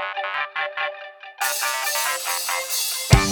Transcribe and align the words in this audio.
Thank 0.00 0.12
you. 3.22 3.27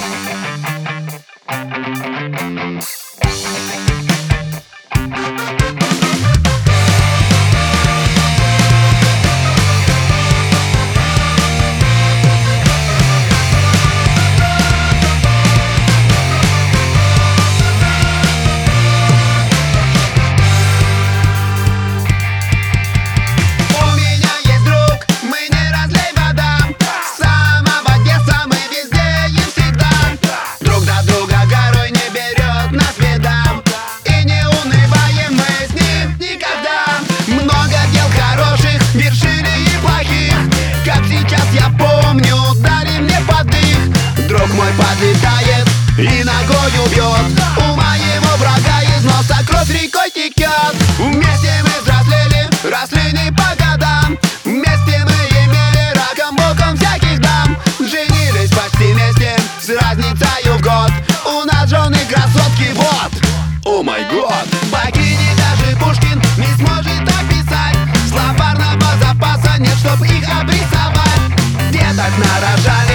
О 63.67 63.83
май 63.83 64.05
год 64.05 64.47
Богини 64.71 65.35
даже 65.37 65.77
Пушкин 65.81 66.23
не 66.39 66.47
сможет 66.55 67.03
описать. 67.03 67.77
Словарного 68.09 68.97
запаса 69.01 69.59
нет, 69.59 69.77
чтоб 69.77 70.01
их 70.05 70.25
обрисовать. 70.41 71.73
Деток 71.73 72.13
нарожали, 72.17 72.86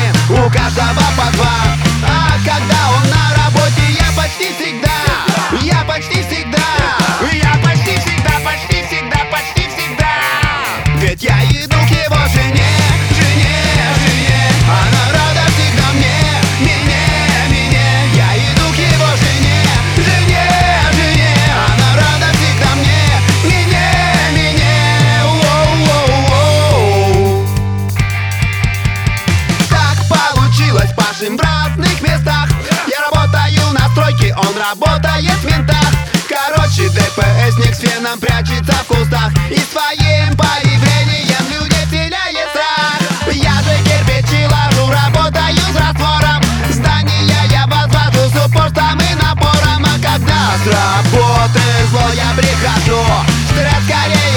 местах. 32.11 32.49
Я 32.87 32.99
работаю 33.05 33.73
на 33.73 33.89
стройке, 33.89 34.35
он 34.35 34.53
работает 34.57 35.31
в 35.31 35.45
ментах. 35.45 35.91
Короче, 36.27 36.89
ДПСник 36.89 37.75
с 37.75 37.79
феном 37.79 38.19
прячется 38.19 38.73
в 38.73 38.87
кустах. 38.87 39.31
И 39.49 39.59
своим 39.71 40.35
появлением 40.35 41.45
людей 41.49 41.85
вселяет 41.87 42.49
страх. 42.51 42.99
Я 43.31 43.55
же 43.61 43.75
кирпичи 43.83 44.45
ложу, 44.47 44.91
работаю 44.91 45.57
с 45.57 45.75
раствором. 45.75 46.41
Здания 46.69 47.43
я 47.49 47.65
возвожу 47.67 48.29
с 48.29 48.45
упорством 48.45 48.99
и 48.99 49.13
напором. 49.15 49.85
А 49.85 49.95
когда 49.99 50.41
с 50.61 50.67
работы 50.67 51.61
зло 51.89 52.09
я 52.13 52.31
прихожу 52.35 53.03
Стресс 53.49 53.83
скорее 53.85 54.30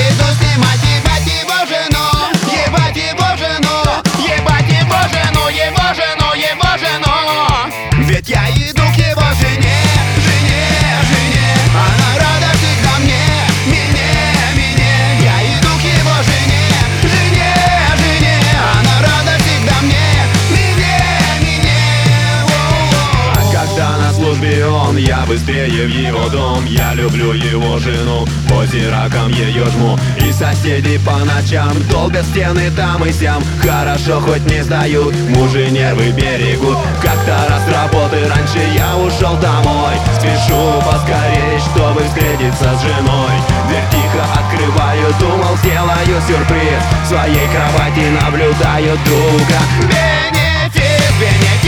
быстрее 25.45 25.87
в 25.87 25.91
его 25.91 26.29
дом. 26.29 26.65
Я 26.65 26.95
люблю 26.95 27.33
его 27.33 27.79
жену, 27.79 28.27
озераком 28.51 29.31
ее 29.31 29.65
жму. 29.67 29.99
И 30.19 30.33
соседи 30.33 30.99
по 30.99 31.19
ночам 31.25 31.73
долбят 31.91 32.25
стены 32.27 32.71
там 32.77 33.05
и 33.05 33.13
сям. 33.13 33.43
Хорошо 33.61 34.21
хоть 34.21 34.45
не 34.47 34.63
сдают, 34.63 35.15
мужи 35.31 35.71
нервы 35.71 36.11
берегут. 36.13 36.79
Как-то 37.03 37.47
раз 37.49 37.63
работы 37.69 38.27
раньше 38.29 38.59
я 38.75 38.97
ушел 38.97 39.37
домой. 39.37 39.95
Спешу 40.19 40.83
поскорей, 40.85 41.59
чтобы 41.73 42.03
встретиться 42.05 42.77
с 42.77 42.83
женой. 42.83 43.35
Дверь 43.69 43.85
тихо 43.91 44.25
открываю, 44.35 45.15
думал 45.21 45.57
сделаю 45.59 46.23
сюрприз. 46.27 46.83
В 47.05 47.09
своей 47.09 47.49
кровати 47.49 48.09
наблюдаю 48.21 48.99
друга. 49.05 49.59
Бей 49.91 51.64